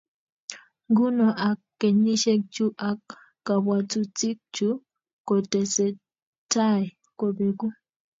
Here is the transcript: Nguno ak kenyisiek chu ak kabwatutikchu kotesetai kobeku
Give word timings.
Nguno 0.89 1.25
ak 1.49 1.59
kenyisiek 1.79 2.41
chu 2.53 2.65
ak 2.89 3.01
kabwatutikchu 3.45 4.69
kotesetai 5.27 6.85
kobeku 7.19 7.67